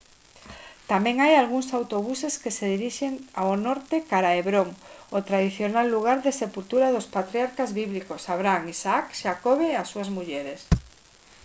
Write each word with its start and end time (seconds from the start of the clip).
tamén 0.91 1.15
hai 1.23 1.33
algúns 1.37 1.67
autobuses 1.79 2.39
que 2.43 2.51
se 2.57 2.65
dirixen 2.73 3.13
ao 3.41 3.51
norte 3.67 3.95
cara 4.11 4.29
a 4.31 4.35
hebron 4.39 4.69
o 5.17 5.19
tradicional 5.29 5.87
lugar 5.95 6.17
de 6.25 6.37
sepultura 6.41 6.93
dos 6.95 7.07
patriarcas 7.15 7.69
bíblicos 7.79 8.21
abraham 8.35 8.65
isaac 8.75 9.05
xacobe 9.21 9.65
e 9.71 9.75
as 9.81 9.87
súas 9.91 10.09
mulleres 10.17 10.59